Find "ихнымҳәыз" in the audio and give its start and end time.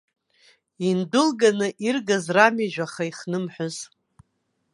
3.09-3.75